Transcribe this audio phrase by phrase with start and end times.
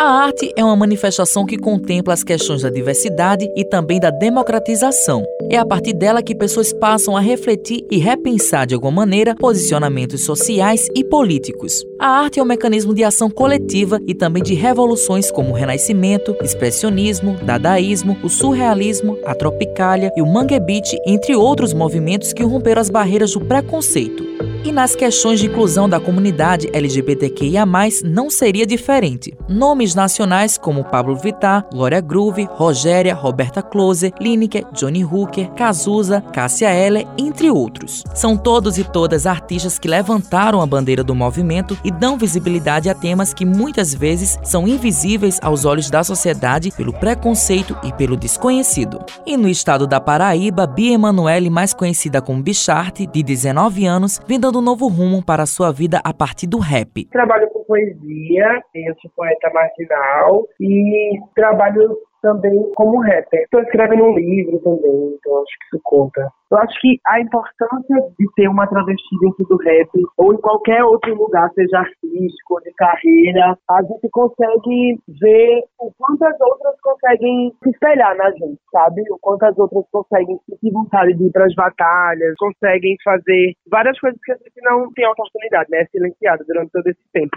[0.00, 5.24] A arte é uma manifestação que contempla as questões da diversidade e também da democratização.
[5.50, 10.22] É a partir dela que pessoas passam a refletir e repensar de alguma maneira posicionamentos
[10.22, 11.84] sociais e políticos.
[11.98, 16.36] A arte é um mecanismo de ação coletiva e também de revoluções como o Renascimento,
[16.40, 22.80] Expressionismo, Dadaísmo, o Surrealismo, a Tropicália e o Mangue Beat, entre outros movimentos que romperam
[22.80, 24.27] as barreiras do preconceito.
[24.64, 27.64] E nas questões de inclusão da comunidade LGBTQIA,
[28.04, 29.32] não seria diferente.
[29.48, 36.72] Nomes nacionais como Pablo Vittar, Glória Groove, Rogéria, Roberta Close, Lineker, Johnny Hooker, Cazuza, Cássia
[36.72, 38.02] Eller, entre outros.
[38.14, 42.94] São todos e todas artistas que levantaram a bandeira do movimento e dão visibilidade a
[42.94, 48.98] temas que muitas vezes são invisíveis aos olhos da sociedade pelo preconceito e pelo desconhecido.
[49.24, 54.38] E no estado da Paraíba, Bia Emanuele, mais conhecida como Bicharte, de 19 anos, vem
[54.48, 57.04] dando um novo rumo para a sua vida a partir do rap.
[57.06, 63.42] Trabalho poesia, eu sou poeta marginal e trabalho também como rapper.
[63.42, 66.28] Estou escrevendo um livro também, então acho que isso conta.
[66.50, 70.82] Eu acho que a importância de ter uma travesti dentro do rap, ou em qualquer
[70.82, 76.74] outro lugar, seja artístico ou de carreira, a gente consegue ver o quanto as outras
[76.80, 79.02] conseguem se espelhar na gente, sabe?
[79.10, 83.98] O quanto as outras conseguem sentir vontade de ir para as batalhas, conseguem fazer várias
[84.00, 85.84] coisas que a gente não tem oportunidade, né?
[85.90, 87.36] Silenciada durante todo esse tempo.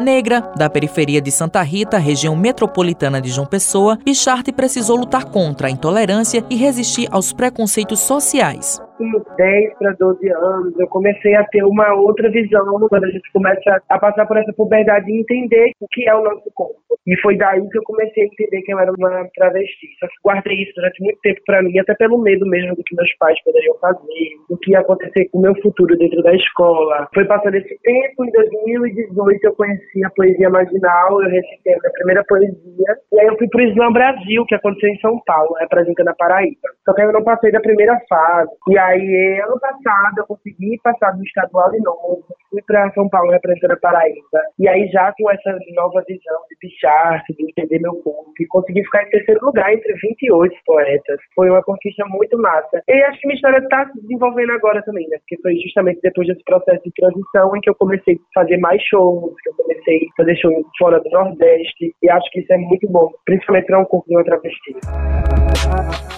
[0.00, 5.68] Negra, da periferia de Santa Rita, região metropolitana de João Pessoa, Bicharte precisou lutar contra
[5.68, 11.44] a intolerância e resistir aos preconceitos sociais uns 10 para 12 anos, eu comecei a
[11.44, 15.72] ter uma outra visão quando a gente começa a passar por essa puberdade e entender
[15.80, 16.80] o que é o nosso corpo.
[17.06, 19.88] E foi daí que eu comecei a entender que eu era uma travesti.
[20.00, 22.96] Só que guardei isso durante muito tempo para mim, até pelo medo mesmo do que
[22.96, 27.08] meus pais poderiam fazer, do que ia acontecer com o meu futuro dentro da escola.
[27.12, 31.92] Foi passando esse tempo, em 2018 eu conheci a poesia marginal, eu recitei a minha
[31.92, 36.08] primeira poesia, e aí eu fui pro Slam Brasil, que aconteceu em São Paulo, representando
[36.08, 36.68] a Paraíba.
[36.84, 38.50] Só que eu não passei da primeira fase.
[38.70, 38.93] E aí,
[39.40, 43.76] ano passado, eu consegui passar do estadual de novo, fui para São Paulo representando a
[43.76, 44.40] Paraíba.
[44.58, 48.84] E aí, já com essa nova visão de pichar, de entender meu corpo, e consegui
[48.84, 51.18] ficar em terceiro lugar entre 28 poetas.
[51.34, 52.82] Foi uma conquista muito massa.
[52.88, 55.18] E acho que minha história está se desenvolvendo agora também, né?
[55.18, 58.80] Porque foi justamente depois desse processo de transição em que eu comecei a fazer mais
[58.82, 61.92] shows, que eu comecei a fazer shows fora do Nordeste.
[62.02, 64.76] E acho que isso é muito bom, principalmente para um corpo de uma travesti.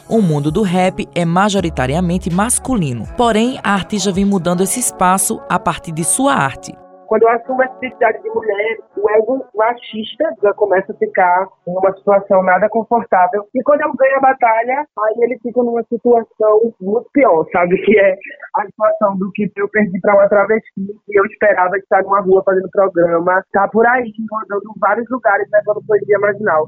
[0.09, 5.59] O mundo do rap é majoritariamente masculino, porém a artista vem mudando esse espaço a
[5.59, 6.73] partir de sua arte.
[7.07, 11.71] Quando eu assumo essa identidade de mulher, o ego machista já começa a ficar em
[11.71, 13.47] uma situação nada confortável.
[13.55, 17.77] E quando eu ganho a batalha, aí ele fica numa situação muito pior, sabe?
[17.85, 18.17] Que é
[18.57, 22.43] a situação do que eu perdi para uma travesti e eu esperava estar numa rua
[22.45, 26.67] fazendo programa, tá por aí, rodando vários lugares levando poesia marginal.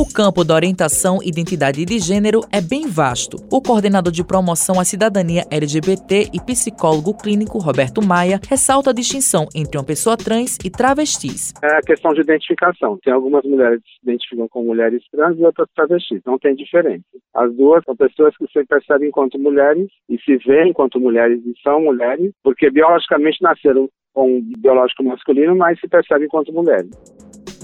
[0.00, 3.36] O campo da orientação e identidade de gênero é bem vasto.
[3.52, 9.46] O coordenador de promoção à cidadania LGBT e psicólogo clínico Roberto Maia ressalta a distinção
[9.54, 11.52] entre uma pessoa trans e travestis.
[11.62, 12.98] É a questão de identificação.
[13.04, 16.22] Tem algumas mulheres que se identificam como mulheres trans e outras travestis.
[16.24, 17.04] Não tem diferença.
[17.34, 21.52] As duas são pessoas que se percebem enquanto mulheres e se veem enquanto mulheres e
[21.62, 26.88] são mulheres, porque biologicamente nasceram com um biológico masculino, mas se percebem enquanto mulheres.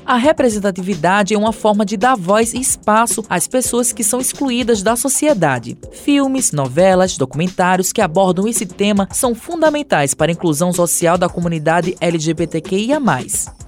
[0.07, 4.81] A representatividade é uma forma de dar voz e espaço às pessoas que são excluídas
[4.81, 5.77] da sociedade.
[5.91, 11.97] Filmes, novelas, documentários que abordam esse tema são fundamentais para a inclusão social da comunidade
[12.01, 13.01] LGBTQIA.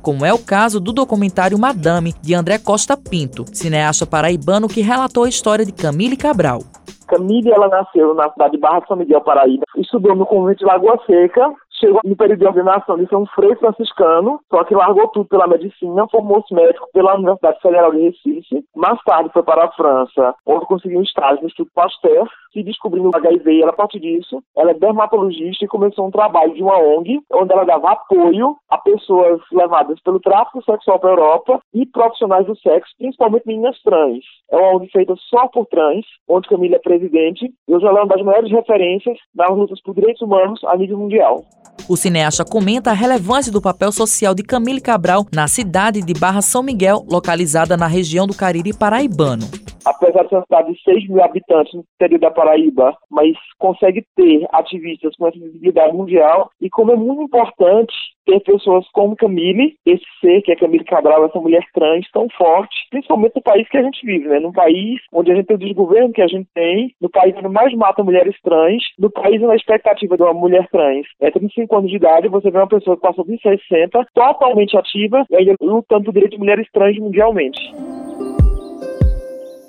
[0.00, 5.24] Como é o caso do documentário Madame, de André Costa Pinto, cineasta paraibano que relatou
[5.24, 6.62] a história de Camille Cabral.
[7.08, 11.00] Camille ela nasceu na cidade de Barra São Miguel, Paraíba, estudou no convento de Lagoa
[11.04, 15.46] Seca chegou no período de ordenação de um frei franciscano, só que largou tudo pela
[15.46, 18.64] medicina, formou-se médico pela Universidade Federal de Recife.
[18.76, 23.10] Mais tarde foi para a França, onde conseguiu um estágio no Instituto Pasteur, se descobrindo
[23.10, 26.78] o HIV e a partir disso, ela é dermatologista e começou um trabalho de uma
[26.78, 31.86] ONG, onde ela dava apoio a pessoas levadas pelo tráfico sexual para a Europa e
[31.86, 34.24] profissionais do sexo, principalmente meninas trans.
[34.50, 38.02] É uma ONG feita só por trans, onde Camila é presidente, e hoje ela é
[38.02, 41.44] uma das maiores referências nas lutas por direitos humanos a nível mundial.
[41.86, 46.42] O cineasta comenta a relevância do papel social de Camille Cabral na cidade de Barra
[46.42, 49.48] São Miguel, localizada na região do Cariri paraibano.
[49.88, 54.04] Apesar de ser uma cidade de 6 mil habitantes no interior da Paraíba, mas consegue
[54.14, 57.94] ter ativistas com essa visibilidade mundial e como é muito importante
[58.26, 62.76] ter pessoas como Camille, esse ser que é Camille Cabral, essa mulher trans tão forte,
[62.90, 64.38] principalmente no país que a gente vive, né?
[64.38, 67.48] Num país onde a gente tem o desgoverno que a gente tem, no país onde
[67.48, 71.76] mais mata mulheres trans, no país onde a expectativa de uma mulher trans é 35
[71.76, 75.54] anos de idade, você vê uma pessoa que passou de 60, totalmente ativa e ainda
[75.60, 77.58] lutando por direito de mulheres trans mundialmente.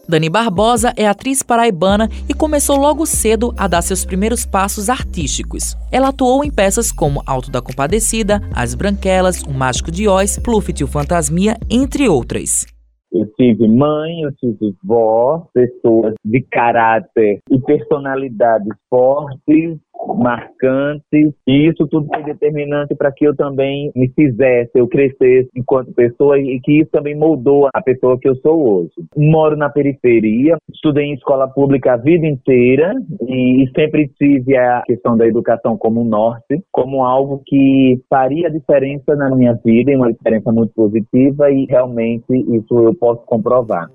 [0.10, 5.78] Dani Barbosa é atriz paraibana e começou logo cedo a dar seus primeiros passos artísticos.
[5.92, 10.82] Ela atuou em peças como Alto da Compadecida, As Branquelas, O Mágico de Oz, Pluft
[10.82, 12.66] e o Fantasmia, entre outras.
[13.12, 19.78] Eu tive mãe, eu tive vó, pessoas de caráter e personalidades fortes,
[20.18, 25.94] marcantes, e isso tudo foi determinante para que eu também me fizesse, eu crescesse enquanto
[25.94, 28.92] pessoa e que isso também moldou a pessoa que eu sou hoje.
[29.16, 32.94] Moro na periferia, estudei em escola pública a vida inteira
[33.28, 39.34] e, sempre tive a questão da educação como norte, como algo que faria diferença na
[39.36, 43.90] minha vida, uma diferença muito positiva e realmente isso eu posso comprovar.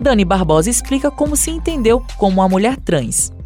[0.00, 3.37] Dani Barbosa explica como se entendeu como uma mulher trans.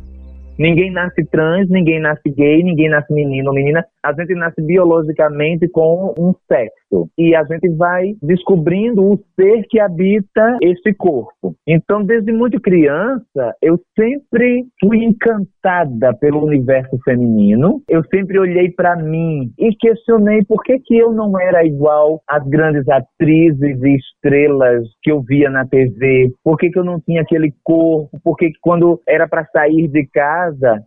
[0.58, 3.84] Ninguém nasce trans, ninguém nasce gay, ninguém nasce menino ou menina.
[4.02, 9.80] A gente nasce biologicamente com um sexo e a gente vai descobrindo o ser que
[9.80, 11.54] habita esse corpo.
[11.66, 17.80] Então, desde muito criança, eu sempre fui encantada pelo universo feminino.
[17.88, 22.46] Eu sempre olhei para mim e questionei por que que eu não era igual às
[22.46, 26.30] grandes atrizes e estrelas que eu via na TV.
[26.44, 28.10] Por que que eu não tinha aquele corpo?
[28.22, 30.41] Por que que quando era para sair de casa,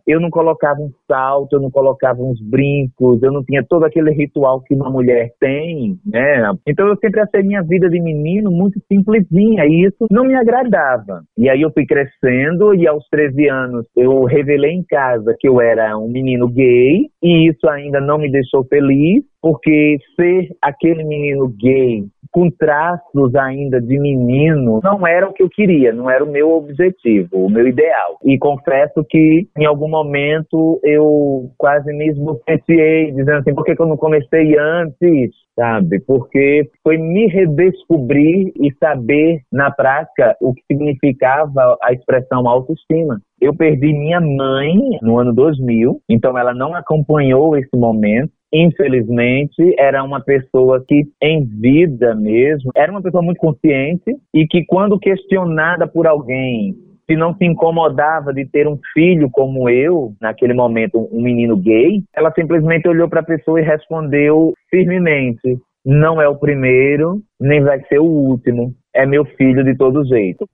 [0.06, 2.76] eu não colocava um salto, eu não colocava uns brincos
[3.22, 6.52] eu não tinha todo aquele ritual que uma mulher tem, né?
[6.66, 11.22] Então eu sempre achei minha vida de menino muito simplesinha e isso não me agradava.
[11.36, 15.60] E aí eu fui crescendo e aos 13 anos eu revelei em casa que eu
[15.60, 21.48] era um menino gay e isso ainda não me deixou feliz, porque ser aquele menino
[21.48, 22.04] gay
[22.36, 26.50] com traços ainda de menino não era o que eu queria, não era o meu
[26.50, 28.18] objetivo, o meu ideal.
[28.22, 33.80] E confesso que em algum momento eu quase me esbofeteei, dizendo assim, por que, que
[33.80, 35.30] eu não comecei antes?
[35.58, 35.98] Sabe?
[36.00, 43.18] Porque foi me redescobrir e saber na prática o que significava a expressão autoestima.
[43.40, 48.30] Eu perdi minha mãe no ano 2000, então ela não acompanhou esse momento
[48.62, 54.64] infelizmente, era uma pessoa que, em vida mesmo, era uma pessoa muito consciente e que,
[54.64, 56.74] quando questionada por alguém
[57.08, 62.02] se não se incomodava de ter um filho como eu, naquele momento, um menino gay,
[62.14, 67.80] ela simplesmente olhou para a pessoa e respondeu firmemente: não é o primeiro, nem vai
[67.84, 70.48] ser o último, é meu filho de todo jeito.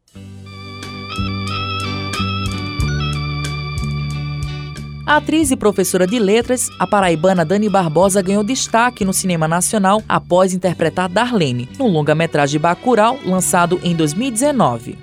[5.12, 10.00] A atriz e professora de letras, a paraibana Dani Barbosa ganhou destaque no cinema nacional
[10.08, 14.96] após interpretar Darlene, no longa-metragem Bacurau, lançado em 2019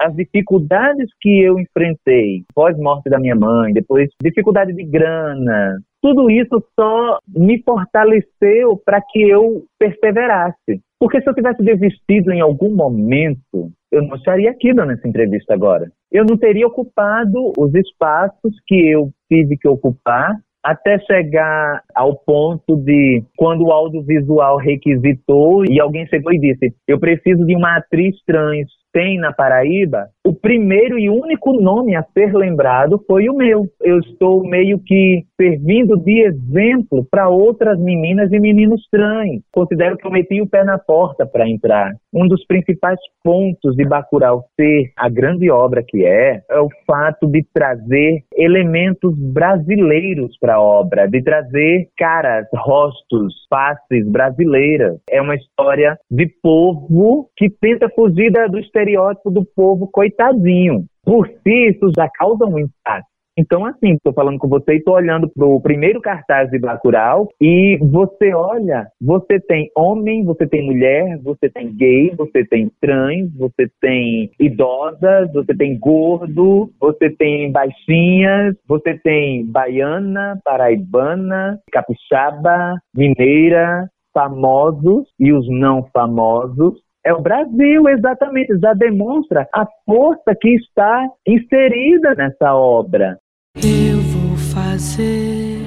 [0.00, 6.60] as dificuldades que eu enfrentei pós-morte da minha mãe, depois dificuldade de grana, tudo isso
[6.74, 10.80] só me fortaleceu para que eu perseverasse.
[10.98, 15.54] Porque se eu tivesse desistido em algum momento, eu não estaria aqui dando essa entrevista
[15.54, 15.88] agora.
[16.12, 22.76] Eu não teria ocupado os espaços que eu tive que ocupar até chegar ao ponto
[22.76, 28.14] de quando o audiovisual requisitou e alguém chegou e disse: Eu preciso de uma atriz
[28.26, 33.66] trans tem na Paraíba, o primeiro e único nome a ser lembrado foi o meu.
[33.80, 39.40] Eu estou meio que servindo de exemplo para outras meninas e meninos trans.
[39.52, 41.92] Considero que eu meti o pé na porta para entrar.
[42.14, 47.26] Um dos principais pontos de Bacurau ser a grande obra que é, é o fato
[47.26, 54.98] de trazer elementos brasileiros para a obra, de trazer caras, rostos, faces brasileiras.
[55.10, 58.81] É uma história de povo que tenta fugir do estereótipo
[59.30, 60.84] do povo coitadinho.
[61.04, 63.12] Por si, isso já causa um impacto.
[63.38, 67.28] Então, assim, estou falando com você e estou olhando para o primeiro cartaz de Bacurau
[67.40, 73.34] e você olha, você tem homem, você tem mulher, você tem gay, você tem trans,
[73.34, 83.88] você tem idosas, você tem gordo, você tem baixinhas, você tem baiana, paraibana, capixaba, mineira,
[84.12, 86.78] famosos e os não famosos.
[87.04, 93.18] É o Brasil, exatamente, já demonstra a força que está inserida nessa obra.
[93.56, 95.66] Eu vou fazer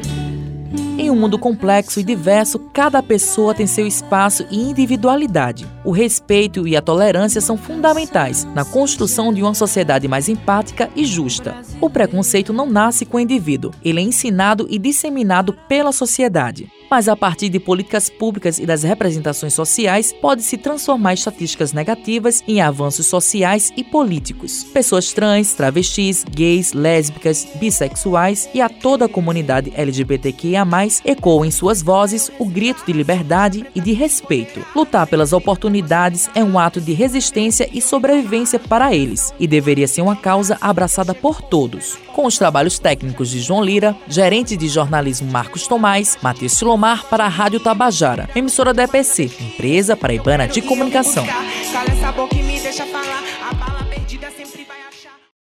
[0.97, 5.65] Em um mundo complexo e diverso, cada pessoa tem seu espaço e individualidade.
[5.83, 11.03] O respeito e a tolerância são fundamentais na construção de uma sociedade mais empática e
[11.03, 11.53] justa.
[11.81, 17.07] O preconceito não nasce com o indivíduo, ele é ensinado e disseminado pela sociedade mas
[17.07, 23.07] a partir de políticas públicas e das representações sociais pode-se transformar estatísticas negativas em avanços
[23.07, 24.63] sociais e políticos.
[24.63, 30.65] Pessoas trans, travestis, gays, lésbicas, bissexuais e a toda a comunidade LGBTQIA+,
[31.03, 34.65] ecoam em suas vozes o grito de liberdade e de respeito.
[34.75, 40.01] Lutar pelas oportunidades é um ato de resistência e sobrevivência para eles e deveria ser
[40.01, 42.04] uma causa abraçada por todos.
[42.15, 47.09] Com os trabalhos técnicos de João Lira, gerente de jornalismo Marcos Tomás, Matheus Silomar, Omar
[47.09, 51.25] para a Rádio Tabajara, emissora da EPC, empresa paraibana de comunicação.